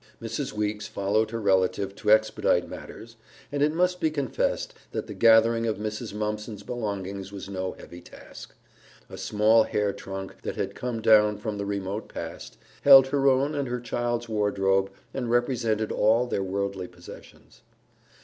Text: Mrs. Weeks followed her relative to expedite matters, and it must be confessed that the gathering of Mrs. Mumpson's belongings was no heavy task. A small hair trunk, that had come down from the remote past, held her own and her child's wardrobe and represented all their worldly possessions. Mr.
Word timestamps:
Mrs. 0.19 0.51
Weeks 0.51 0.87
followed 0.87 1.29
her 1.29 1.39
relative 1.39 1.93
to 1.97 2.09
expedite 2.09 2.67
matters, 2.67 3.17
and 3.51 3.61
it 3.61 3.71
must 3.71 3.99
be 4.01 4.09
confessed 4.09 4.73
that 4.93 5.05
the 5.05 5.13
gathering 5.13 5.67
of 5.67 5.77
Mrs. 5.77 6.11
Mumpson's 6.11 6.63
belongings 6.63 7.31
was 7.31 7.47
no 7.47 7.73
heavy 7.73 8.01
task. 8.01 8.55
A 9.11 9.15
small 9.19 9.61
hair 9.61 9.93
trunk, 9.93 10.41
that 10.41 10.55
had 10.55 10.73
come 10.73 11.03
down 11.03 11.37
from 11.37 11.59
the 11.59 11.67
remote 11.67 12.09
past, 12.09 12.57
held 12.81 13.05
her 13.09 13.27
own 13.27 13.53
and 13.53 13.67
her 13.67 13.79
child's 13.79 14.27
wardrobe 14.27 14.89
and 15.13 15.29
represented 15.29 15.91
all 15.91 16.25
their 16.25 16.41
worldly 16.43 16.87
possessions. 16.87 17.61
Mr. 17.61 18.19